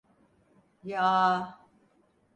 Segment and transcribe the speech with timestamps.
[0.83, 1.47] Yaa…